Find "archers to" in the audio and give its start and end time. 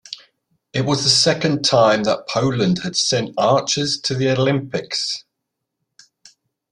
3.37-4.15